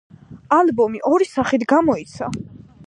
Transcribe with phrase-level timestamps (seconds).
[0.57, 2.33] ალბომი ორი სახით გამოიცა.